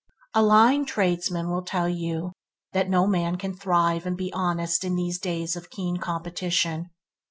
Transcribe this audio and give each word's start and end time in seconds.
A 0.33 0.41
lying 0.41 0.85
tradesman 0.87 1.51
will 1.51 1.61
tell 1.61 1.87
you 1.87 2.31
that 2.73 2.89
no 2.89 3.05
man 3.05 3.35
can 3.35 3.53
thrive 3.53 4.07
and 4.07 4.17
be 4.17 4.33
honest 4.33 4.83
in 4.83 4.95
these 4.95 5.19
days 5.19 5.55
of 5.55 5.69
keen 5.69 5.97
competition. 5.97 6.89